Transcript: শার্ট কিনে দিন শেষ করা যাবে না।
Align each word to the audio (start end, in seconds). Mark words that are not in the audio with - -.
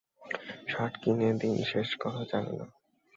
শার্ট 0.67 0.93
কিনে 1.01 1.29
দিন 1.41 1.55
শেষ 1.71 1.89
করা 2.01 2.21
যাবে 2.31 2.53
না। 2.59 2.65